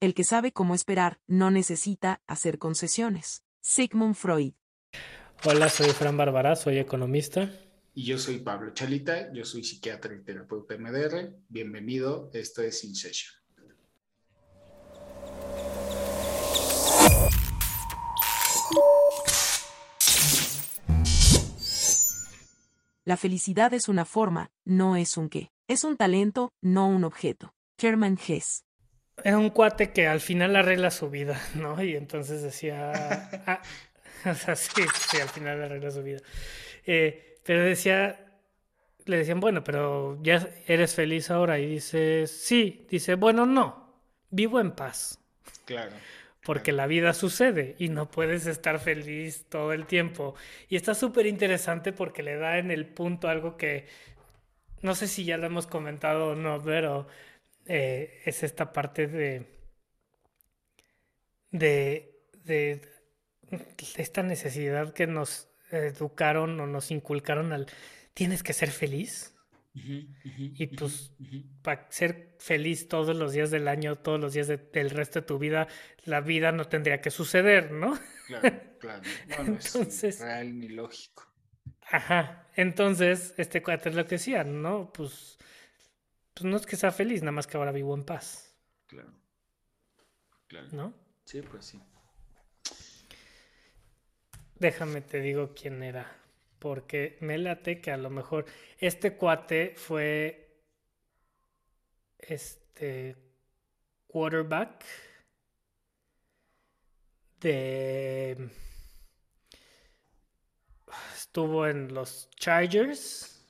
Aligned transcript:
el 0.00 0.14
que 0.14 0.24
sabe 0.24 0.52
cómo 0.52 0.74
esperar 0.74 1.20
no 1.26 1.50
necesita 1.50 2.22
hacer 2.26 2.58
concesiones. 2.58 3.44
Sigmund 3.60 4.14
Freud. 4.14 4.54
Hola, 5.44 5.68
soy 5.68 5.90
Fran 5.90 6.16
Bárbara, 6.16 6.56
soy 6.56 6.78
economista. 6.78 7.50
Y 7.94 8.04
yo 8.04 8.18
soy 8.18 8.38
Pablo 8.38 8.72
Chalita, 8.72 9.32
yo 9.32 9.44
soy 9.44 9.62
psiquiatra 9.62 10.14
y 10.14 10.22
terapeuta 10.22 10.76
MDR. 10.78 11.36
Bienvenido, 11.48 12.30
esto 12.32 12.62
es 12.62 12.82
In 12.84 12.94
Session. 12.94 13.34
La 23.04 23.16
felicidad 23.16 23.74
es 23.74 23.88
una 23.88 24.04
forma, 24.04 24.50
no 24.64 24.96
es 24.96 25.16
un 25.16 25.28
qué. 25.28 25.50
Es 25.68 25.84
un 25.84 25.96
talento, 25.96 26.52
no 26.62 26.88
un 26.88 27.04
objeto. 27.04 27.54
Hermann 27.78 28.18
Hess. 28.24 28.64
Era 29.24 29.38
un 29.38 29.50
cuate 29.50 29.90
que 29.90 30.06
al 30.06 30.20
final 30.20 30.56
arregla 30.56 30.90
su 30.90 31.10
vida, 31.10 31.40
¿no? 31.54 31.82
Y 31.82 31.96
entonces 31.96 32.42
decía... 32.42 33.28
ah, 33.46 33.62
o 34.24 34.34
sea, 34.34 34.56
sí, 34.56 34.82
sí, 35.10 35.18
al 35.20 35.28
final 35.28 35.62
arregla 35.62 35.90
su 35.90 36.02
vida. 36.02 36.20
Eh, 36.86 37.38
pero 37.44 37.62
decía, 37.62 38.26
le 39.06 39.16
decían, 39.18 39.40
bueno, 39.40 39.64
pero 39.64 40.18
ya 40.22 40.48
eres 40.66 40.94
feliz 40.94 41.30
ahora. 41.30 41.58
Y 41.58 41.66
dice, 41.66 42.26
sí. 42.26 42.86
Dice, 42.90 43.14
bueno, 43.14 43.46
no. 43.46 43.94
Vivo 44.30 44.60
en 44.60 44.72
paz. 44.72 45.18
Claro. 45.64 45.92
Porque 46.44 46.72
la 46.72 46.86
vida 46.86 47.12
sucede 47.12 47.76
y 47.78 47.88
no 47.88 48.10
puedes 48.10 48.46
estar 48.46 48.78
feliz 48.78 49.46
todo 49.48 49.72
el 49.72 49.86
tiempo. 49.86 50.34
Y 50.68 50.76
está 50.76 50.94
súper 50.94 51.26
interesante 51.26 51.92
porque 51.92 52.22
le 52.22 52.36
da 52.36 52.58
en 52.58 52.70
el 52.70 52.86
punto 52.86 53.28
algo 53.28 53.56
que 53.56 53.86
no 54.82 54.94
sé 54.94 55.08
si 55.08 55.24
ya 55.24 55.36
lo 55.36 55.46
hemos 55.46 55.66
comentado 55.66 56.28
o 56.28 56.34
no, 56.34 56.62
pero 56.62 57.06
eh, 57.72 58.22
es 58.24 58.42
esta 58.42 58.72
parte 58.72 59.06
de, 59.06 59.46
de, 61.52 62.20
de, 62.42 62.80
esta 63.96 64.24
necesidad 64.24 64.92
que 64.92 65.06
nos 65.06 65.48
educaron 65.70 66.58
o 66.58 66.66
nos 66.66 66.90
inculcaron 66.90 67.52
al 67.52 67.66
tienes 68.12 68.42
que 68.42 68.54
ser 68.54 68.72
feliz. 68.72 69.36
y 69.72 70.66
pues 70.66 71.12
para 71.62 71.86
ser 71.92 72.34
feliz 72.40 72.88
todos 72.88 73.14
los 73.14 73.34
días 73.34 73.52
del 73.52 73.68
año, 73.68 73.98
todos 73.98 74.18
los 74.18 74.32
días 74.32 74.48
del 74.48 74.90
resto 74.90 75.20
de 75.20 75.26
tu 75.26 75.38
vida, 75.38 75.68
la 76.04 76.20
vida 76.20 76.50
no 76.50 76.64
tendría 76.64 77.00
que 77.00 77.12
suceder, 77.12 77.70
¿no? 77.70 77.96
Claro, 78.26 78.50
claro. 78.80 79.02
No, 79.28 79.44
no 79.44 79.52
Entonces, 79.52 80.16
es 80.16 80.20
real 80.20 80.58
ni 80.58 80.70
lógico. 80.70 81.32
Ajá. 81.82 82.48
Entonces, 82.56 83.32
este 83.36 83.62
cuate 83.62 83.90
es 83.90 83.94
lo 83.94 84.06
que 84.06 84.16
decía, 84.16 84.42
¿no? 84.42 84.92
Pues, 84.92 85.38
pues 86.40 86.50
no 86.50 86.56
es 86.56 86.64
que 86.64 86.76
sea 86.76 86.90
feliz, 86.90 87.20
nada 87.20 87.32
más 87.32 87.46
que 87.46 87.58
ahora 87.58 87.70
vivo 87.70 87.94
en 87.94 88.02
paz. 88.02 88.56
Claro. 88.86 89.12
Claro. 90.46 90.68
¿No? 90.72 90.94
Sí, 91.26 91.42
pues 91.42 91.66
sí. 91.66 91.82
Déjame 94.54 95.02
te 95.02 95.20
digo 95.20 95.52
quién 95.54 95.82
era. 95.82 96.10
Porque 96.58 97.18
me 97.20 97.36
late 97.36 97.82
que 97.82 97.90
a 97.90 97.98
lo 97.98 98.08
mejor 98.08 98.46
este 98.78 99.18
cuate 99.18 99.74
fue 99.76 100.64
este 102.18 103.16
quarterback 104.06 104.82
de 107.40 108.50
estuvo 111.14 111.66
en 111.66 111.92
los 111.92 112.30
Chargers. 112.30 113.44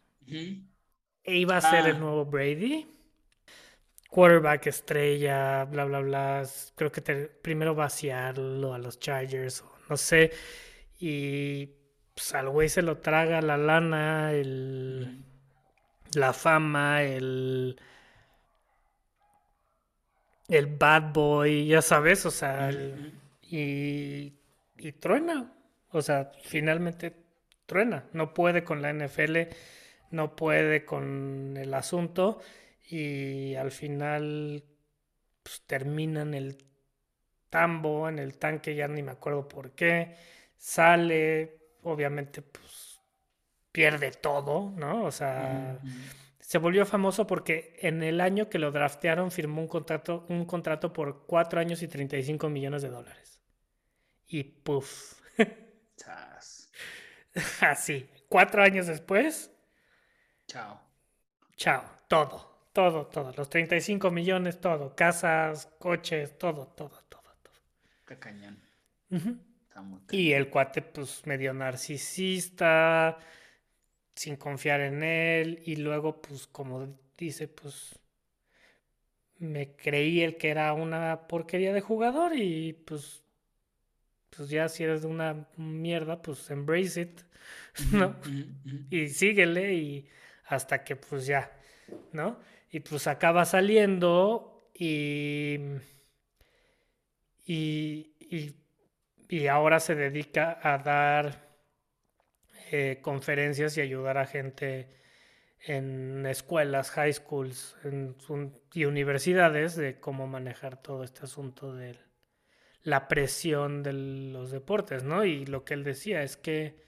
E 1.24 1.36
iba 1.36 1.56
a 1.56 1.60
ser 1.60 1.86
el 1.86 1.96
ah. 1.96 1.98
nuevo 1.98 2.24
Brady. 2.24 2.86
Quarterback 4.08 4.66
estrella, 4.66 5.64
bla, 5.64 5.84
bla, 5.84 6.00
bla. 6.00 6.42
Creo 6.74 6.90
que 6.90 7.00
primero 7.00 7.74
vaciarlo 7.74 8.74
a 8.74 8.78
los 8.78 8.98
Chargers, 8.98 9.62
no 9.88 9.96
sé. 9.96 10.32
Y 10.98 11.66
pues, 12.14 12.34
al 12.34 12.48
güey 12.48 12.68
se 12.68 12.82
lo 12.82 12.98
traga 12.98 13.40
la 13.40 13.56
lana, 13.56 14.32
el, 14.32 15.24
la 16.14 16.32
fama, 16.32 17.02
el, 17.02 17.80
el 20.48 20.66
bad 20.66 21.12
boy, 21.12 21.66
ya 21.66 21.80
sabes, 21.80 22.26
o 22.26 22.30
sea, 22.30 22.70
y, 23.42 24.34
y 24.76 24.92
truena. 24.92 25.52
O 25.92 26.02
sea, 26.02 26.32
finalmente 26.42 27.14
truena. 27.66 28.04
No 28.12 28.34
puede 28.34 28.64
con 28.64 28.82
la 28.82 28.92
NFL, 28.92 29.48
no 30.10 30.36
puede 30.36 30.84
con 30.84 31.56
el 31.56 31.72
asunto 31.74 32.40
y 32.88 33.54
al 33.54 33.70
final 33.70 34.64
pues, 35.42 35.62
termina 35.66 36.22
en 36.22 36.34
el 36.34 36.58
tambo, 37.50 38.08
en 38.08 38.18
el 38.18 38.38
tanque, 38.38 38.74
ya 38.74 38.88
ni 38.88 39.02
me 39.02 39.12
acuerdo 39.12 39.48
por 39.48 39.72
qué. 39.72 40.16
Sale, 40.56 41.58
obviamente, 41.82 42.42
pues 42.42 43.00
pierde 43.72 44.10
todo, 44.10 44.72
¿no? 44.76 45.04
O 45.04 45.10
sea, 45.10 45.78
se 46.38 46.58
volvió 46.58 46.84
famoso 46.86 47.26
porque 47.26 47.76
en 47.80 48.02
el 48.02 48.20
año 48.20 48.48
que 48.48 48.58
lo 48.58 48.72
draftearon 48.72 49.30
firmó 49.30 49.62
un 49.62 49.68
contrato, 49.68 50.26
un 50.28 50.44
contrato 50.44 50.92
por 50.92 51.26
cuatro 51.26 51.60
años 51.60 51.82
y 51.82 51.88
35 51.88 52.48
millones 52.48 52.82
de 52.82 52.88
dólares. 52.88 53.40
Y 54.26 54.44
puff. 54.44 55.20
Así, 57.60 58.08
cuatro 58.28 58.62
años 58.62 58.86
después. 58.86 59.52
Chao. 60.50 60.80
Chao, 61.56 61.84
todo, 62.08 62.66
todo, 62.72 63.06
todo. 63.06 63.32
Los 63.36 63.48
35 63.48 64.10
millones, 64.10 64.60
todo. 64.60 64.96
Casas, 64.96 65.66
coches, 65.78 66.36
todo, 66.38 66.66
todo, 66.66 67.00
todo, 67.08 67.22
todo. 67.40 67.54
Qué 68.04 68.18
cañón. 68.18 68.60
Y 70.10 70.32
el 70.32 70.50
cuate, 70.50 70.82
pues, 70.82 71.24
medio 71.24 71.54
narcisista, 71.54 73.16
sin 74.16 74.34
confiar 74.34 74.80
en 74.80 75.04
él. 75.04 75.62
Y 75.66 75.76
luego, 75.76 76.20
pues, 76.20 76.48
como 76.48 76.98
dice, 77.16 77.46
pues, 77.46 78.00
me 79.38 79.76
creí 79.76 80.20
el 80.22 80.36
que 80.36 80.48
era 80.48 80.72
una 80.72 81.28
porquería 81.28 81.72
de 81.72 81.80
jugador 81.80 82.36
y 82.36 82.72
pues 82.72 83.22
pues 84.36 84.50
ya 84.50 84.68
si 84.68 84.84
eres 84.84 85.02
de 85.02 85.08
una 85.08 85.48
mierda, 85.56 86.20
pues 86.22 86.50
embrace 86.50 87.00
it, 87.00 87.20
¿no? 87.92 88.16
Y 88.90 89.08
síguele 89.08 89.74
y 89.74 90.08
hasta 90.50 90.82
que 90.84 90.96
pues 90.96 91.26
ya, 91.26 91.52
¿no? 92.12 92.38
Y 92.70 92.80
pues 92.80 93.06
acaba 93.06 93.44
saliendo 93.44 94.68
y, 94.74 95.58
y, 97.46 98.14
y, 99.28 99.46
ahora 99.46 99.78
se 99.80 99.94
dedica 99.94 100.58
a 100.62 100.78
dar 100.78 101.48
eh, 102.72 102.98
conferencias 103.00 103.76
y 103.76 103.80
ayudar 103.80 104.18
a 104.18 104.26
gente 104.26 104.88
en 105.66 106.26
escuelas, 106.26 106.90
high 106.90 107.12
schools 107.12 107.76
y 108.72 108.84
universidades 108.84 109.76
de 109.76 110.00
cómo 110.00 110.26
manejar 110.26 110.82
todo 110.82 111.04
este 111.04 111.24
asunto 111.24 111.74
del 111.74 111.98
la 112.82 113.08
presión 113.08 113.82
de 113.82 113.92
los 113.92 114.50
deportes, 114.50 115.04
¿no? 115.04 115.24
Y 115.24 115.46
lo 115.46 115.64
que 115.64 115.74
él 115.74 115.84
decía 115.84 116.22
es 116.22 116.36
que, 116.36 116.82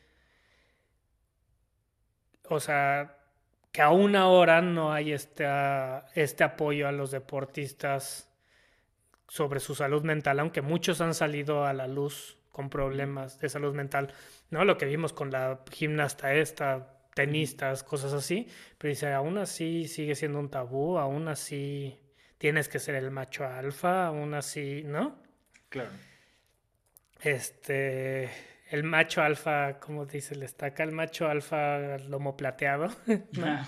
o 2.48 2.60
sea, 2.60 3.21
que 3.72 3.80
aún 3.80 4.14
ahora 4.16 4.60
no 4.60 4.92
hay 4.92 5.12
este, 5.12 5.46
este 6.14 6.44
apoyo 6.44 6.86
a 6.86 6.92
los 6.92 7.10
deportistas 7.10 8.30
sobre 9.28 9.60
su 9.60 9.74
salud 9.74 10.02
mental, 10.02 10.40
aunque 10.40 10.60
muchos 10.60 11.00
han 11.00 11.14
salido 11.14 11.64
a 11.64 11.72
la 11.72 11.88
luz 11.88 12.38
con 12.50 12.68
problemas 12.68 13.40
de 13.40 13.48
salud 13.48 13.74
mental, 13.74 14.12
¿no? 14.50 14.66
Lo 14.66 14.76
que 14.76 14.84
vimos 14.84 15.14
con 15.14 15.30
la 15.30 15.60
gimnasta 15.70 16.34
esta, 16.34 16.98
tenistas, 17.14 17.82
cosas 17.82 18.12
así, 18.12 18.46
pero 18.76 18.90
dice, 18.90 19.10
aún 19.12 19.38
así 19.38 19.88
sigue 19.88 20.14
siendo 20.14 20.38
un 20.38 20.50
tabú, 20.50 20.98
aún 20.98 21.28
así 21.28 21.98
tienes 22.36 22.68
que 22.68 22.78
ser 22.78 22.94
el 22.94 23.10
macho 23.10 23.46
alfa, 23.46 24.06
aún 24.06 24.34
así, 24.34 24.82
¿no? 24.84 25.18
Claro. 25.70 25.90
Este, 27.22 28.28
el 28.72 28.84
macho 28.84 29.22
alfa, 29.22 29.78
como 29.78 30.06
dice, 30.06 30.34
le 30.34 30.46
estaca 30.46 30.82
el 30.82 30.92
macho 30.92 31.28
alfa 31.28 31.98
lomo 31.98 32.36
plateado. 32.36 32.88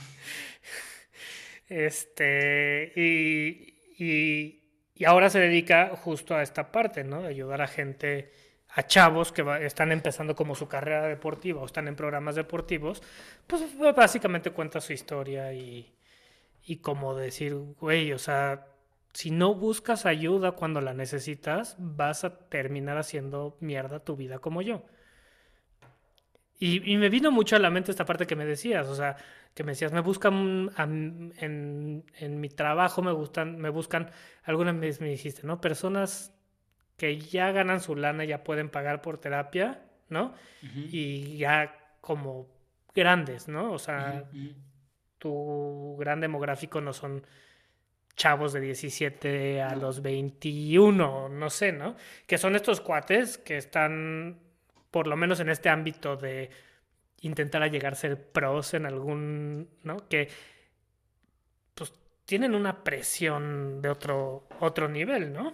Este, 1.66 2.92
y, 2.94 3.74
y, 3.98 4.60
y, 4.94 5.04
ahora 5.06 5.30
se 5.30 5.40
dedica 5.40 5.96
justo 5.96 6.36
a 6.36 6.42
esta 6.42 6.70
parte, 6.70 7.04
¿no? 7.04 7.22
De 7.22 7.28
ayudar 7.28 7.62
a 7.62 7.66
gente, 7.66 8.30
a 8.68 8.86
chavos 8.86 9.32
que 9.32 9.42
están 9.62 9.90
empezando 9.90 10.36
como 10.36 10.54
su 10.54 10.68
carrera 10.68 11.08
deportiva 11.08 11.62
o 11.62 11.64
están 11.64 11.88
en 11.88 11.96
programas 11.96 12.34
deportivos, 12.34 13.02
pues 13.46 13.64
básicamente 13.96 14.50
cuenta 14.50 14.82
su 14.82 14.92
historia 14.92 15.54
y, 15.54 15.90
y 16.66 16.76
como 16.76 17.14
decir, 17.14 17.54
güey, 17.54 18.12
o 18.12 18.18
sea, 18.18 18.66
si 19.14 19.30
no 19.30 19.54
buscas 19.54 20.04
ayuda 20.04 20.52
cuando 20.52 20.82
la 20.82 20.92
necesitas, 20.92 21.76
vas 21.78 22.24
a 22.24 22.36
terminar 22.48 22.98
haciendo 22.98 23.56
mierda 23.60 24.00
tu 24.00 24.16
vida 24.16 24.38
como 24.38 24.60
yo. 24.60 24.82
Y, 26.58 26.96
me 26.96 27.08
vino 27.08 27.30
mucho 27.30 27.56
a 27.56 27.58
la 27.58 27.70
mente 27.70 27.90
esta 27.90 28.04
parte 28.04 28.26
que 28.26 28.36
me 28.36 28.46
decías, 28.46 28.88
o 28.88 28.94
sea, 28.94 29.16
que 29.54 29.64
me 29.64 29.72
decías, 29.72 29.92
me 29.92 30.00
buscan 30.00 30.70
en, 30.78 32.04
en, 32.18 32.40
mi 32.40 32.48
trabajo, 32.48 33.02
me, 33.02 33.12
gustan, 33.12 33.58
me 33.58 33.68
buscan, 33.68 34.10
alguna 34.44 34.72
vez 34.72 35.00
me 35.00 35.08
dijiste, 35.08 35.46
¿no? 35.46 35.60
Personas 35.60 36.32
que 36.96 37.18
ya 37.18 37.50
ganan 37.52 37.80
su 37.80 37.96
lana, 37.96 38.24
ya 38.24 38.44
pueden 38.44 38.70
pagar 38.70 39.02
por 39.02 39.18
terapia, 39.18 39.82
¿no? 40.08 40.32
Y 40.62 41.36
ya 41.36 41.76
como 42.00 42.46
grandes, 42.94 43.48
¿no? 43.48 43.72
O 43.72 43.78
sea, 43.78 44.24
tu 45.18 45.96
gran 45.98 46.20
demográfico 46.20 46.80
no 46.80 46.92
son 46.92 47.26
chavos 48.16 48.52
de 48.52 48.60
17 48.60 49.62
a 49.62 49.74
los 49.74 50.00
21, 50.02 51.28
no 51.28 51.50
sé, 51.50 51.72
¿no? 51.72 51.96
Que 52.26 52.38
son 52.38 52.54
estos 52.54 52.80
cuates 52.80 53.38
que 53.38 53.56
están, 53.56 54.38
por 54.94 55.08
lo 55.08 55.16
menos 55.16 55.40
en 55.40 55.48
este 55.48 55.70
ámbito 55.70 56.16
de 56.16 56.50
intentar 57.22 57.68
llegar 57.68 57.94
a 57.94 57.96
ser 57.96 58.30
pros 58.30 58.74
en 58.74 58.86
algún, 58.86 59.68
¿no? 59.82 60.08
Que 60.08 60.28
pues 61.74 61.92
tienen 62.24 62.54
una 62.54 62.84
presión 62.84 63.82
de 63.82 63.88
otro, 63.88 64.46
otro 64.60 64.88
nivel, 64.88 65.32
¿no? 65.32 65.52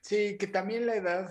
Sí, 0.00 0.38
que 0.38 0.46
también 0.46 0.86
la 0.86 0.96
edad, 0.96 1.30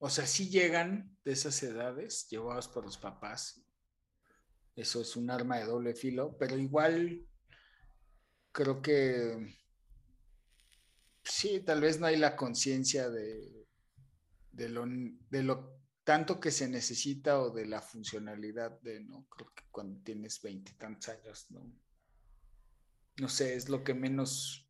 o 0.00 0.10
sea, 0.10 0.26
sí 0.26 0.50
llegan 0.50 1.16
de 1.24 1.32
esas 1.32 1.62
edades, 1.62 2.28
llevados 2.28 2.68
por 2.68 2.84
los 2.84 2.98
papás. 2.98 3.64
Eso 4.76 5.00
es 5.00 5.16
un 5.16 5.30
arma 5.30 5.56
de 5.56 5.64
doble 5.64 5.94
filo, 5.94 6.36
pero 6.38 6.58
igual 6.58 7.24
creo 8.52 8.82
que 8.82 9.56
sí, 11.30 11.60
tal 11.60 11.80
vez 11.80 12.00
no 12.00 12.06
hay 12.06 12.16
la 12.16 12.36
conciencia 12.36 13.08
de, 13.08 13.66
de, 14.52 14.68
lo, 14.68 14.86
de 15.30 15.42
lo 15.42 15.78
tanto 16.04 16.40
que 16.40 16.50
se 16.50 16.68
necesita 16.68 17.40
o 17.40 17.50
de 17.50 17.66
la 17.66 17.80
funcionalidad 17.80 18.80
de, 18.80 19.00
¿no? 19.00 19.26
Creo 19.28 19.52
que 19.54 19.64
cuando 19.70 20.00
tienes 20.02 20.40
veintitantos 20.42 21.08
años, 21.08 21.46
¿no? 21.50 21.70
No 23.18 23.28
sé, 23.28 23.54
es 23.54 23.68
lo 23.68 23.82
que 23.82 23.94
menos 23.94 24.68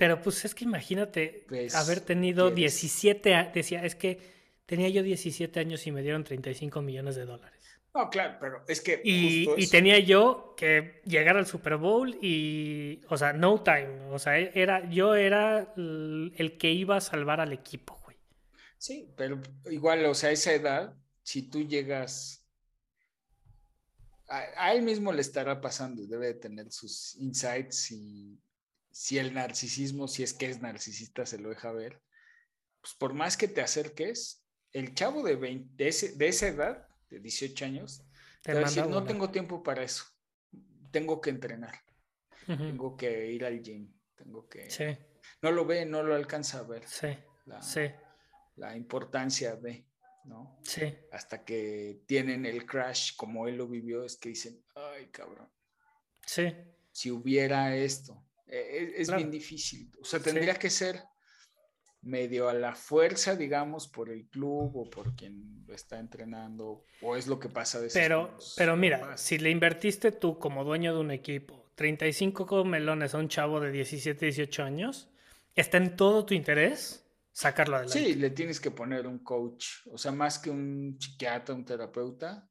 pero 0.00 0.22
pues 0.22 0.46
es 0.46 0.54
que 0.54 0.64
imagínate 0.64 1.44
pues, 1.46 1.74
haber 1.74 2.00
tenido 2.00 2.50
17, 2.50 3.50
decía, 3.52 3.84
es 3.84 3.94
que 3.94 4.18
tenía 4.64 4.88
yo 4.88 5.02
17 5.02 5.60
años 5.60 5.86
y 5.86 5.92
me 5.92 6.00
dieron 6.00 6.24
35 6.24 6.80
millones 6.80 7.16
de 7.16 7.26
dólares. 7.26 7.59
No, 7.94 8.08
claro, 8.08 8.38
pero 8.40 8.64
es 8.68 8.80
que... 8.80 9.00
Y, 9.04 9.66
tenía 9.68 9.98
yo 9.98 10.54
que 10.56 11.00
llegar 11.04 11.36
al 11.36 11.46
Super 11.46 11.76
Bowl 11.76 12.16
y, 12.22 13.00
o 13.08 13.16
sea, 13.16 13.32
no 13.32 13.62
time, 13.62 14.06
o 14.10 14.18
sea, 14.18 14.38
era, 14.38 14.88
yo 14.88 15.14
era 15.14 15.72
el, 15.76 16.56
que 16.58 16.70
iba 16.70 16.96
a 16.96 17.00
salvar 17.00 17.40
al 17.40 17.52
equipo, 17.52 18.00
güey. 18.04 18.16
Sí, 18.78 19.12
pero 19.16 19.40
igual, 19.66 20.04
o 20.06 20.14
sea, 20.14 20.30
a 20.30 20.32
esa 20.32 20.52
edad, 20.52 20.94
si 21.22 21.42
tú 21.42 21.66
llegas... 21.66 22.46
A, 24.28 24.44
a 24.56 24.74
él 24.74 24.82
mismo 24.82 25.12
le 25.12 25.22
estará 25.22 25.60
pasando, 25.60 26.06
debe 26.06 26.28
de 26.28 26.34
tener 26.34 26.70
sus 26.70 27.16
insights 27.16 27.90
y 27.90 28.40
si 28.92 29.18
el 29.18 29.34
narcisismo, 29.34 30.06
si 30.06 30.22
es 30.22 30.34
que 30.34 30.48
es 30.48 30.60
narcisista, 30.60 31.26
se 31.26 31.38
lo 31.38 31.48
deja 31.48 31.72
ver, 31.72 32.00
pues 32.80 32.94
por 32.94 33.14
más 33.14 33.36
que 33.36 33.48
te 33.48 33.60
acerques, 33.60 34.44
el 34.72 34.94
chavo 34.94 35.22
de, 35.22 35.36
20, 35.36 35.84
de, 36.16 36.28
esa 36.28 36.46
edad, 36.46 36.88
de 37.10 37.20
18 37.20 37.64
años, 37.64 38.02
te, 38.42 38.54
va 38.54 38.60
a 38.60 38.62
decir, 38.64 38.86
no 38.86 39.04
tengo 39.04 39.30
tiempo 39.30 39.62
para 39.62 39.82
eso, 39.82 40.04
tengo 40.90 41.20
que 41.20 41.30
entrenar, 41.30 41.74
tengo 42.46 42.96
que 42.96 43.30
ir 43.30 43.44
al 43.44 43.62
gym, 43.62 43.92
tengo 44.16 44.48
que... 44.48 44.70
Sí. 44.70 44.84
No 45.42 45.50
lo 45.50 45.64
ve, 45.64 45.84
no 45.86 46.02
lo 46.02 46.14
alcanza 46.14 46.58
a 46.58 46.62
ver. 46.62 46.86
Sí. 46.86 47.08
La, 47.46 47.62
sí. 47.62 47.90
la 48.56 48.76
importancia 48.76 49.56
de, 49.56 49.86
¿no? 50.24 50.58
Sí. 50.62 50.94
Hasta 51.12 51.44
que 51.44 52.02
tienen 52.06 52.46
el 52.46 52.66
crash 52.66 53.16
como 53.16 53.48
él 53.48 53.56
lo 53.56 53.66
vivió, 53.66 54.04
es 54.04 54.16
que 54.16 54.30
dicen, 54.30 54.62
ay, 54.74 55.08
cabrón. 55.08 55.50
Sí. 56.24 56.54
Si 56.92 57.10
hubiera 57.10 57.74
esto, 57.74 58.26
eh, 58.46 58.94
es, 58.96 59.14
bien 59.14 59.30
difícil. 59.30 59.90
O 60.00 60.04
sea, 60.04 60.20
tendría 60.20 60.54
que 60.54 60.70
ser 60.70 61.02
medio 62.02 62.48
a 62.48 62.54
la 62.54 62.74
fuerza, 62.74 63.36
digamos, 63.36 63.88
por 63.88 64.08
el 64.08 64.26
club 64.26 64.76
o 64.76 64.88
por 64.88 65.14
quien 65.14 65.64
lo 65.66 65.74
está 65.74 65.98
entrenando, 65.98 66.84
o 67.02 67.16
es 67.16 67.26
lo 67.26 67.38
que 67.38 67.48
pasa 67.48 67.80
de 67.80 67.90
Pero, 67.92 68.36
pero 68.56 68.76
mira, 68.76 69.16
si 69.16 69.38
le 69.38 69.50
invertiste 69.50 70.12
tú 70.12 70.38
como 70.38 70.64
dueño 70.64 70.94
de 70.94 71.00
un 71.00 71.10
equipo 71.10 71.70
35 71.74 72.64
melones 72.64 73.14
a 73.14 73.18
un 73.18 73.28
chavo 73.28 73.60
de 73.60 73.70
17, 73.70 74.26
18 74.26 74.62
años, 74.62 75.10
¿está 75.54 75.76
en 75.76 75.96
todo 75.96 76.24
tu 76.24 76.34
interés 76.34 77.06
sacarlo 77.32 77.76
adelante? 77.76 77.98
Sí, 77.98 78.14
le 78.14 78.30
tienes 78.30 78.60
que 78.60 78.70
poner 78.70 79.06
un 79.06 79.18
coach, 79.18 79.86
o 79.90 79.98
sea, 79.98 80.12
más 80.12 80.38
que 80.38 80.50
un 80.50 80.96
psiquiatra, 80.98 81.54
un 81.54 81.64
terapeuta. 81.64 82.48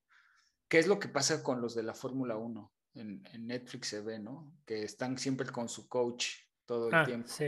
¿Qué 0.68 0.78
es 0.78 0.88
lo 0.88 1.00
que 1.00 1.08
pasa 1.08 1.42
con 1.42 1.62
los 1.62 1.74
de 1.74 1.84
la 1.84 1.96
Fórmula 1.96 2.38
1? 2.38 2.72
en, 3.00 3.48
Netflix 3.48 3.90
se 3.90 4.02
ve, 4.02 4.20
¿no? 4.20 4.54
Que 4.66 4.84
están 4.84 5.18
siempre 5.18 5.48
con 5.50 5.70
su 5.70 5.88
coach 5.88 6.28
todo 6.66 6.90
el 6.90 6.96
ah, 6.96 7.06
tiempo. 7.06 7.28
Sí. 7.28 7.48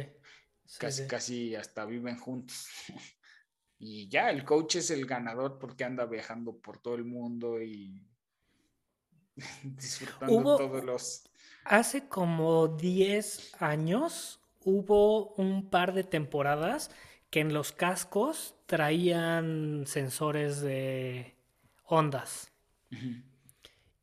Casi, 0.77 1.07
casi 1.07 1.55
hasta 1.55 1.85
viven 1.85 2.17
juntos. 2.17 2.67
y 3.79 4.09
ya, 4.09 4.29
el 4.29 4.43
coach 4.43 4.77
es 4.77 4.91
el 4.91 5.05
ganador 5.05 5.57
porque 5.59 5.83
anda 5.83 6.05
viajando 6.05 6.57
por 6.57 6.79
todo 6.79 6.95
el 6.95 7.05
mundo 7.05 7.61
y 7.61 8.05
disfrutando 9.63 10.57
todos 10.57 10.83
los... 10.83 11.23
Hace 11.63 12.07
como 12.07 12.67
10 12.69 13.61
años 13.61 14.39
hubo 14.63 15.33
un 15.35 15.69
par 15.69 15.93
de 15.93 16.03
temporadas 16.03 16.91
que 17.29 17.39
en 17.39 17.53
los 17.53 17.71
cascos 17.71 18.55
traían 18.65 19.85
sensores 19.87 20.61
de 20.61 21.35
ondas 21.85 22.51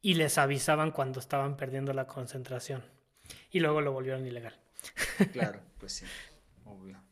y 0.00 0.14
les 0.14 0.38
avisaban 0.38 0.93
cuando 0.93 1.20
estaban 1.20 1.56
perdiendo 1.56 1.93
la 1.93 2.06
concentración. 2.06 2.82
Y 3.50 3.60
luego 3.60 3.81
lo 3.81 3.93
volvieron 3.93 4.26
ilegal. 4.26 4.58
Claro, 5.32 5.60
pues 5.78 5.93
sí, 5.93 6.06
obvio. 6.69 7.03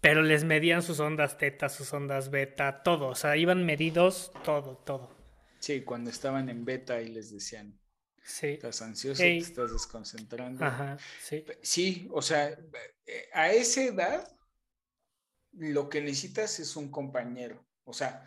Pero 0.00 0.22
les 0.22 0.44
medían 0.44 0.82
sus 0.82 0.98
ondas 1.00 1.36
teta, 1.36 1.68
sus 1.68 1.92
ondas 1.92 2.30
beta, 2.30 2.82
todo. 2.82 3.08
O 3.08 3.14
sea, 3.14 3.36
iban 3.36 3.66
medidos 3.66 4.32
todo, 4.44 4.78
todo. 4.78 5.14
Sí, 5.58 5.82
cuando 5.82 6.08
estaban 6.08 6.48
en 6.48 6.64
beta 6.64 7.02
y 7.02 7.08
les 7.08 7.30
decían, 7.30 7.78
sí. 8.22 8.48
estás 8.48 8.80
ansioso, 8.80 9.22
te 9.22 9.36
estás 9.36 9.72
desconcentrando. 9.72 10.64
Ajá, 10.64 10.96
sí. 11.20 11.44
Sí, 11.62 12.08
o 12.12 12.22
sea, 12.22 12.48
eh, 13.06 13.28
a 13.34 13.52
esa 13.52 13.82
edad 13.82 14.36
lo 15.52 15.88
que 15.88 16.00
necesitas 16.00 16.60
es 16.60 16.76
un 16.76 16.90
compañero. 16.90 17.66
O 17.84 17.92
sea, 17.92 18.26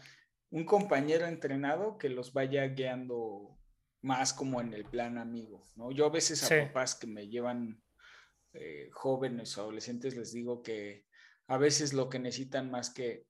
un 0.51 0.65
compañero 0.65 1.25
entrenado 1.25 1.97
que 1.97 2.09
los 2.09 2.33
vaya 2.33 2.67
guiando 2.67 3.57
más 4.01 4.33
como 4.33 4.61
en 4.61 4.73
el 4.73 4.85
plan 4.85 5.17
amigo, 5.17 5.65
¿no? 5.75 5.91
Yo 5.91 6.05
a 6.05 6.09
veces 6.09 6.43
a 6.43 6.65
papás 6.67 6.93
que 6.93 7.07
me 7.07 7.29
llevan 7.29 7.81
eh, 8.53 8.89
jóvenes 8.91 9.57
o 9.57 9.61
adolescentes 9.61 10.15
les 10.15 10.31
digo 10.31 10.61
que 10.61 11.05
a 11.47 11.57
veces 11.57 11.93
lo 11.93 12.09
que 12.09 12.19
necesitan 12.19 12.71
más 12.71 12.89
que 12.89 13.25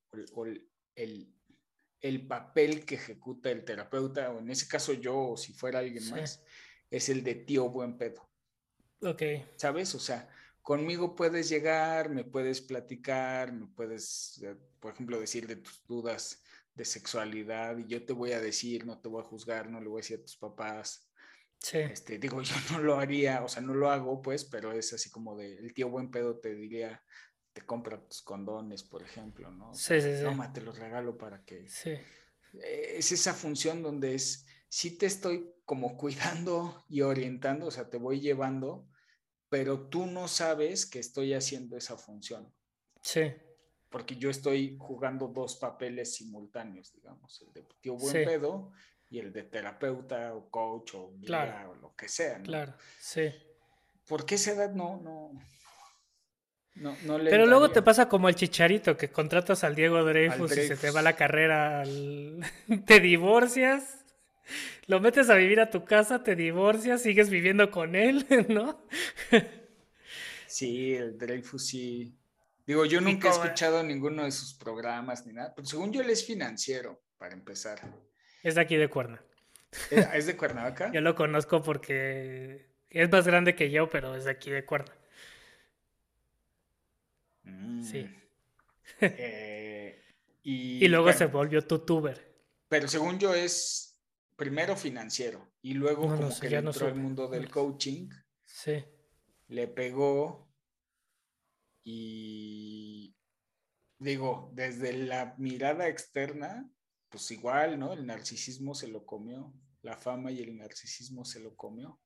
el, 0.96 1.34
el, 2.02 2.28
papel 2.28 2.86
que 2.86 2.96
ejecuta 2.96 3.50
el 3.50 3.64
terapeuta, 3.66 4.32
o 4.32 4.40
en 4.40 4.50
ese 4.52 4.68
caso 4.68 4.94
yo, 4.94 5.30
o 5.30 5.38
si 5.38 5.54
fuera 5.54 5.80
alguien 5.80 6.10
más, 6.12 6.44
es 6.92 7.10
el 7.10 7.24
de 7.24 7.36
tío 7.36 7.70
buen 7.70 7.98
pedo. 7.98 8.30
Ok. 9.02 9.24
¿Sabes? 9.56 9.96
O 9.96 10.00
sea, 10.00 10.30
conmigo 10.62 11.16
puedes 11.16 11.50
llegar, 11.50 12.10
me 12.10 12.24
puedes 12.24 12.62
platicar, 12.62 13.52
me 13.52 13.68
puedes, 13.68 14.42
eh, 14.44 14.56
por 14.80 14.94
ejemplo, 14.94 15.20
decir 15.20 15.48
de 15.48 15.58
tus 15.58 15.84
dudas 15.88 16.44
de 16.76 16.86
sexualidad 16.86 17.78
y 17.78 17.88
yo 17.88 18.06
te 18.06 18.14
voy 18.14 18.32
a 18.32 18.42
decir, 18.42 18.86
no 18.86 19.00
te 19.00 19.10
voy 19.10 19.22
a 19.22 19.28
juzgar, 19.28 19.70
no 19.70 19.80
le 19.80 19.88
voy 19.88 20.00
a 20.00 20.02
decir 20.02 20.20
a 20.20 20.24
tus 20.24 20.38
papás. 20.38 21.08
Sí. 21.64 21.78
Este, 21.78 22.20
digo, 22.20 22.42
yo 22.44 22.56
no 22.72 22.80
lo 22.80 23.00
haría, 23.00 23.44
o 23.44 23.48
sea, 23.48 23.62
no 23.64 23.74
lo 23.74 23.90
hago, 23.90 24.22
pues, 24.22 24.44
pero 24.44 24.74
es 24.74 24.94
así 24.94 25.10
como 25.10 25.36
de, 25.36 25.56
el 25.56 25.74
tío 25.74 25.90
buen 25.90 26.12
pedo 26.12 26.38
te 26.38 26.54
diría, 26.54 27.02
te 27.54 27.66
compra 27.66 28.06
tus 28.06 28.22
condones, 28.22 28.84
por 28.84 29.02
ejemplo, 29.02 29.50
¿no? 29.50 29.74
sí, 29.74 30.02
sí, 30.02 30.18
sí. 30.18 30.24
Toma, 30.24 30.52
te 30.52 30.62
los 30.62 30.78
regalo 30.78 31.18
para 31.18 31.44
que... 31.44 31.68
Sí. 31.70 31.92
Eh, 31.92 32.96
es 32.98 33.12
esa 33.12 33.34
función 33.34 33.82
donde 33.82 34.14
es, 34.14 34.46
sí 34.68 34.98
te 34.98 35.06
estoy 35.06 35.52
como 35.66 35.98
cuidando 35.98 36.86
y 36.90 37.02
orientando, 37.02 37.68
o 37.68 37.72
sea, 37.72 37.90
te 37.90 37.98
voy 37.98 38.20
llevando, 38.20 38.88
pero 39.48 39.88
tú 39.88 40.06
no 40.06 40.28
sabes 40.28 40.86
que 40.86 41.00
estoy 41.00 41.34
haciendo 41.34 41.78
esa 41.78 41.98
función. 41.98 42.54
Sí 43.02 43.32
porque 43.94 44.16
yo 44.16 44.32
estoy 44.32 44.76
jugando 44.80 45.28
dos 45.28 45.58
papeles 45.58 46.16
simultáneos, 46.16 46.92
digamos, 46.94 47.40
el 47.44 47.54
de 47.54 47.64
tío 47.80 47.94
buen 47.94 48.26
pedo 48.26 48.72
y 49.14 49.20
el 49.20 49.32
de 49.32 49.44
terapeuta 49.44 50.34
o 50.34 50.50
coach 50.50 50.96
o 50.96 51.14
guía 51.20 51.68
o 51.70 51.76
lo 51.76 51.96
que 51.96 52.10
sea. 52.10 52.40
¿no? 52.40 52.46
Claro, 52.46 52.74
sí. 53.00 53.32
¿Por 54.08 54.26
qué 54.26 54.36
esa 54.36 54.54
edad 54.54 54.72
no, 54.72 55.00
no, 55.00 56.98
no, 57.04 57.20
le 57.20 57.30
Pero 57.30 57.46
luego 57.46 57.70
te 57.70 57.84
pasa 57.84 58.10
como 58.10 58.28
el 58.28 58.34
chicharito, 58.34 58.98
que 58.98 59.12
contratas 59.12 59.64
al 59.64 59.76
Diego 59.76 60.04
Dreyfus, 60.04 60.58
y 60.58 60.68
se 60.68 60.76
te 60.76 60.90
va 60.90 61.04
la 61.04 61.16
carrera, 61.16 61.84
te 62.88 63.00
divorcias, 63.00 64.04
lo 64.88 65.00
metes 65.00 65.30
a 65.30 65.36
vivir 65.36 65.60
a 65.60 65.70
tu 65.70 65.86
casa, 65.86 66.24
te 66.24 66.36
divorcias, 66.36 67.04
sigues 67.04 67.30
viviendo 67.30 67.70
con 67.70 67.96
él, 67.96 68.26
¿no? 68.50 68.82
sí, 70.48 70.96
el 70.96 71.20
Dreyfus 71.20 71.68
sí 71.68 72.18
Digo, 72.66 72.86
yo 72.86 73.00
nunca 73.00 73.28
he 73.28 73.32
escuchado 73.32 73.84
ninguno 73.84 74.24
de 74.24 74.32
sus 74.32 74.56
programas 74.56 75.24
ni 75.28 75.34
nada, 75.34 75.54
pero 75.54 75.68
según 75.68 75.92
yo 75.92 76.02
él 76.02 76.10
es 76.10 76.26
financiero, 76.26 77.04
para 77.20 77.36
empezar. 77.36 77.80
Es 78.44 78.56
de 78.56 78.62
aquí 78.62 78.76
de 78.76 78.90
Cuerna. 78.90 79.24
Eh, 79.90 80.08
¿Es 80.14 80.28
de 80.28 80.38
Cuernavaca? 80.38 80.92
yo 80.92 81.02
lo 81.02 81.16
conozco 81.16 81.64
porque 81.64 82.68
es 82.90 83.12
más 83.12 83.26
grande 83.26 83.56
que 83.56 83.72
yo, 83.72 83.90
pero 83.90 84.16
es 84.16 84.26
de 84.26 84.32
aquí 84.32 84.52
de 84.52 84.66
Cuerna. 84.66 84.94
Sí. 87.82 88.04
Mm. 88.04 88.10
Eh, 89.02 90.04
y, 90.44 90.86
y, 90.86 90.88
luego 90.90 91.12
se 91.14 91.26
volvió 91.26 91.66
tutuber. 91.66 92.34
Pero 92.68 92.88
según 92.88 93.18
yo 93.18 93.34
es 93.34 94.00
primero 94.36 94.76
financiero 94.76 95.52
y 95.62 95.74
luego 95.74 96.04
como 96.04 96.30
que 96.40 96.56
entró 96.56 96.88
al 96.88 96.96
mundo 96.96 97.28
del 97.28 97.50
coaching. 97.50 98.10
Sí. 98.46 98.84
Le 99.48 99.68
pegó 99.68 100.54
y 101.84 103.16
digo, 104.00 104.52
desde 104.54 104.94
la 104.94 105.36
mirada 105.38 105.88
externa, 105.88 106.70
pues 107.14 107.30
igual, 107.30 107.78
¿no? 107.78 107.94
El 107.94 108.08
narcisismo 108.08 108.74
se 108.74 108.88
lo 108.88 109.06
comió, 109.06 109.54
la 109.84 109.96
fama 109.96 110.32
y 110.32 110.42
el 110.42 110.58
narcisismo 110.58 111.24
se 111.24 111.42
lo 111.42 111.56
comió. 111.56 112.02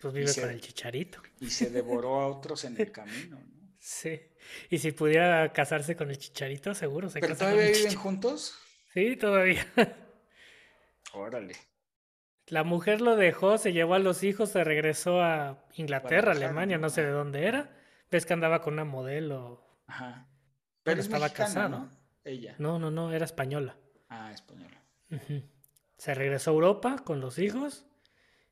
Pues 0.00 0.14
vive 0.14 0.32
con 0.32 0.48
el 0.48 0.60
chicharito. 0.60 1.20
Y 1.40 1.50
se 1.50 1.70
devoró 1.70 2.20
a 2.20 2.28
otros 2.28 2.62
en 2.64 2.80
el 2.80 2.92
camino, 2.92 3.40
¿no? 3.40 3.74
Sí. 3.80 4.20
Y 4.70 4.78
si 4.78 4.92
pudiera 4.92 5.52
casarse 5.52 5.96
con 5.96 6.08
el 6.08 6.18
chicharito, 6.18 6.72
seguro 6.72 7.10
se 7.10 7.18
¿Pero 7.18 7.36
todavía 7.36 7.66
viven 7.66 7.96
juntos? 7.96 8.54
Sí, 8.92 9.16
todavía. 9.16 9.66
Órale. 11.14 11.56
La 12.46 12.62
mujer 12.62 13.00
lo 13.00 13.16
dejó, 13.16 13.58
se 13.58 13.72
llevó 13.72 13.94
a 13.94 13.98
los 13.98 14.22
hijos, 14.22 14.50
se 14.50 14.62
regresó 14.62 15.20
a 15.20 15.66
Inglaterra, 15.74 16.30
Alemania, 16.30 16.78
no 16.78 16.90
sé 16.90 17.02
de 17.02 17.10
dónde 17.10 17.48
era. 17.48 17.76
Ves 18.08 18.24
que 18.24 18.34
andaba 18.34 18.62
con 18.62 18.74
una 18.74 18.84
modelo. 18.84 19.82
Ajá. 19.88 20.28
Pero 20.84 21.00
estaba 21.00 21.28
casado. 21.30 21.68
¿no? 21.70 21.90
Ella. 22.22 22.54
No, 22.60 22.78
no, 22.78 22.92
no, 22.92 23.12
era 23.12 23.24
española. 23.24 23.76
Ah, 24.08 24.32
española. 24.32 24.82
Se 25.96 26.14
regresó 26.14 26.50
a 26.50 26.54
Europa 26.54 27.02
con 27.04 27.20
los 27.20 27.38
hijos 27.38 27.86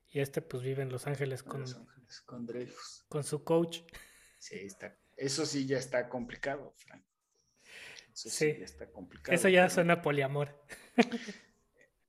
y 0.09 0.19
este 0.19 0.41
pues 0.41 0.63
vive 0.63 0.83
en 0.83 0.89
Los 0.89 1.07
Ángeles 1.07 1.43
con, 1.43 1.61
Los 1.61 1.75
Ángeles, 1.75 2.21
con 2.21 2.45
Dreyfus. 2.45 3.05
Con 3.09 3.23
su 3.23 3.43
coach. 3.43 3.79
Sí, 4.39 4.55
está 4.55 4.97
eso 5.17 5.45
sí 5.45 5.65
ya 5.65 5.77
está 5.77 6.09
complicado, 6.09 6.73
Frank. 6.77 7.03
Eso 8.13 8.29
sí, 8.29 8.55
ya 8.59 8.65
está 8.65 8.91
complicado. 8.91 9.35
Eso 9.35 9.49
ya 9.49 9.69
suena 9.69 10.01
poliamor. 10.01 10.63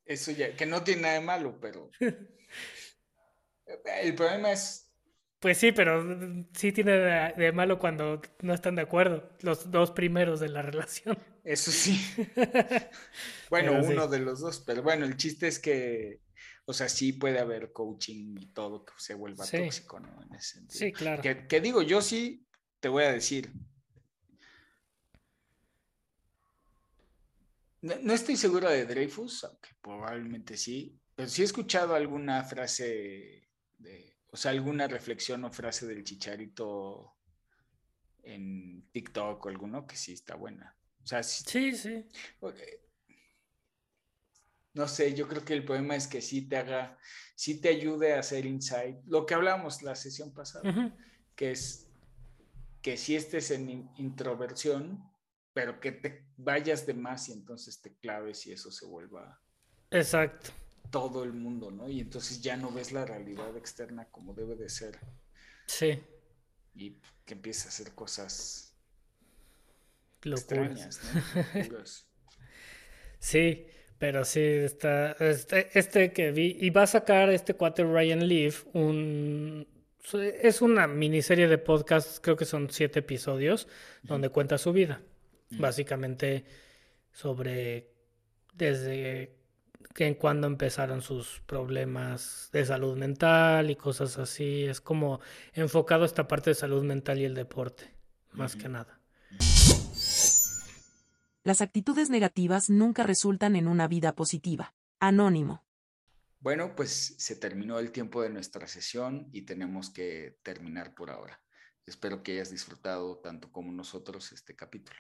Eso 0.05 0.33
ya, 0.33 0.55
que 0.55 0.67
no 0.67 0.85
tiene 0.85 1.03
nada 1.03 1.15
de 1.15 1.21
malo, 1.21 1.59
pero. 1.61 1.91
El 3.85 4.15
problema 4.15 4.53
es. 4.53 4.84
Pues 5.45 5.59
sí, 5.59 5.73
pero 5.73 6.03
sí 6.55 6.73
tiene 6.73 6.93
de, 6.93 7.53
malo 7.53 7.79
cuando 7.79 8.23
no 8.41 8.55
están 8.55 8.77
de 8.77 8.81
acuerdo, 8.81 9.29
los 9.43 9.71
dos 9.71 9.91
primeros 9.91 10.41
de 10.41 10.49
la 10.49 10.63
relación. 10.63 11.19
Eso 11.45 11.71
sí. 11.71 12.01
bueno, 13.51 13.79
uno 13.85 14.09
de 14.09 14.21
los 14.21 14.41
dos, 14.41 14.61
pero 14.61 14.83
bueno, 14.83 15.05
el 15.05 15.19
chiste 15.19 15.47
es 15.47 15.59
que, 15.59 16.23
o 16.65 16.73
sea, 16.73 16.89
sí 16.89 17.13
puede 17.13 17.41
haber 17.41 17.75
coaching 17.75 18.39
y 18.41 18.47
todo 18.55 18.87
que 18.87 18.95
se 18.97 19.13
vuelva 19.13 19.45
tóxico, 19.45 20.01
¿no? 20.01 20.23
En 20.23 20.35
ese 20.35 20.61
sentido. 20.61 20.79
Sí, 20.79 20.93
claro. 20.93 21.23
que 21.23 21.61
digo, 21.61 21.83
yo 21.83 22.01
sí 22.01 22.47
te 22.81 22.89
voy 22.89 23.05
a 23.05 23.13
decir. 23.13 23.53
No, 27.83 28.15
estoy 28.15 28.39
seguro 28.39 28.71
de 28.71 28.87
Dreyfus, 28.87 29.45
aunque 29.45 29.69
probablemente 29.83 30.57
sí, 30.57 30.99
pero 31.15 31.29
sí 31.29 31.43
he 31.43 31.45
escuchado 31.45 31.95
alguna 31.95 32.45
frase, 32.45 33.47
de, 33.77 34.14
o 34.35 34.37
sea, 34.37 34.51
alguna 34.51 34.89
reflexión 34.89 35.45
o 35.45 35.53
frase 35.53 35.87
del 35.87 36.03
chicharito 36.03 37.15
en 38.25 38.91
TikTok 38.91 39.47
o 39.47 39.49
alguno 39.49 39.87
que 39.87 39.95
sí 39.95 40.13
está 40.13 40.35
buena. 40.35 40.77
O 41.05 41.07
sea, 41.07 41.23
sí, 41.23 41.71
sí. 41.77 42.05
No 44.73 44.89
sé, 44.89 45.15
yo 45.15 45.29
creo 45.29 45.45
que 45.45 45.55
el 45.55 45.65
problema 45.65 45.95
es 45.95 46.09
que 46.09 46.21
sí 46.21 46.49
te 46.49 46.57
haga, 46.57 46.99
sí 47.37 47.61
te 47.61 47.69
ayude 47.69 48.15
a 48.15 48.19
hacer 48.19 48.45
insight. 48.45 48.97
Lo 49.07 49.25
que 49.25 49.35
hablamos 49.35 49.83
la 49.83 49.95
sesión 49.95 50.35
pasada, 50.35 50.93
que 51.37 51.53
es 51.53 51.87
que 52.83 52.97
si 52.97 53.15
estés 53.15 53.53
en 53.53 53.89
introversión, 53.99 55.01
pero 55.53 55.79
que 55.79 55.93
te 55.93 56.27
vayas 56.37 56.87
de 56.87 56.95
más 56.95 57.29
y 57.29 57.35
entonces 57.35 57.81
te 57.81 57.95
claves 57.99 58.49
y 58.49 58.53
eso 58.53 58.73
se 58.73 58.85
vuelva. 58.85 59.41
Exacto. 59.93 60.51
Todo 60.95 61.25
el 61.25 61.33
mundo, 61.33 61.73
¿no? 61.73 61.89
Y 61.89 62.01
entonces 62.01 62.41
ya 62.41 62.57
no 62.57 62.71
ves 62.71 62.93
la 62.93 63.05
realidad 63.05 63.57
externa 63.57 64.07
como 64.13 64.33
debe 64.33 64.55
de 64.55 64.69
ser. 64.69 64.97
Sí. 65.67 65.99
Y 66.77 66.99
que 67.25 67.35
empieces 67.35 67.67
a 67.67 67.69
hacer 67.71 67.93
cosas 67.95 68.73
extrañas, 70.23 71.01
¿no? 71.03 71.85
sí, 73.19 73.67
pero 73.99 74.25
sí, 74.25 74.41
está, 74.41 75.13
este, 75.19 75.77
este 75.77 76.13
que 76.13 76.31
vi, 76.31 76.57
y 76.61 76.71
va 76.71 76.85
a 76.85 76.87
sacar 76.87 77.31
este 77.31 77.55
cuate 77.55 77.83
Ryan 77.83 78.29
Leaf 78.29 78.65
un, 78.73 79.67
es 80.13 80.63
una 80.63 80.87
miniserie 80.87 81.49
de 81.49 81.59
podcasts, 81.59 82.21
creo 82.21 82.37
que 82.37 82.45
son 82.45 82.71
siete 82.71 83.01
episodios, 83.01 83.67
donde 84.03 84.29
cuenta 84.29 84.59
su 84.59 84.73
vida. 84.73 85.03
Básicamente 85.51 86.45
sobre 87.13 87.91
desde 88.55 89.37
en 89.97 90.15
cuando 90.15 90.47
empezaron 90.47 91.03
sus 91.03 91.41
problemas 91.47 92.49
de 92.53 92.65
salud 92.65 92.97
mental 92.97 93.71
y 93.71 93.77
cosas 93.77 94.19
así. 94.19 94.65
Es 94.65 94.81
como 94.81 95.21
enfocado 95.53 96.05
esta 96.05 96.27
parte 96.29 96.51
de 96.51 96.55
salud 96.55 96.83
mental 96.85 97.19
y 97.19 97.25
el 97.25 97.35
deporte, 97.35 97.95
más 98.33 98.57
que 98.57 98.69
nada. 98.69 99.01
Las 101.43 101.61
actitudes 101.61 102.09
negativas 102.09 102.71
nunca 102.71 103.03
resultan 103.03 103.55
en 103.55 103.69
una 103.69 103.87
vida 103.87 104.15
positiva. 104.15 104.75
Anónimo. 104.99 105.63
Bueno, 106.41 106.75
pues 106.75 107.15
se 107.19 107.37
terminó 107.37 107.79
el 107.79 107.91
tiempo 107.91 108.23
de 108.23 108.31
nuestra 108.31 108.67
sesión 108.67 109.29
y 109.33 109.43
tenemos 109.43 109.91
que 109.91 110.39
terminar 110.43 110.95
por 110.95 111.11
ahora. 111.11 111.41
Espero 111.87 112.23
que 112.23 112.33
hayas 112.33 112.51
disfrutado 112.51 113.19
tanto 113.19 113.53
como 113.53 113.73
nosotros 113.73 114.33
este 114.33 114.57
capítulo. 114.57 114.99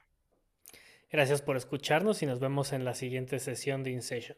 Gracias 1.11 1.43
por 1.43 1.57
escucharnos 1.57 2.23
y 2.23 2.27
nos 2.27 2.41
vemos 2.41 2.73
en 2.73 2.85
la 2.85 2.95
siguiente 2.95 3.39
sesión 3.39 3.83
de 3.83 3.91
InSession. 3.93 4.37